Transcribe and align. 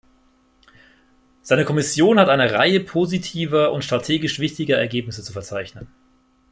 Seine 1.43 1.63
Kommission 1.63 2.17
hat 2.19 2.27
eine 2.27 2.51
Reihe 2.51 2.79
positiver 2.79 3.71
und 3.71 3.83
strategisch 3.85 4.39
wichtiger 4.39 4.79
Ergebnisse 4.79 5.21
zu 5.21 5.31
verzeichnen. 5.31 5.89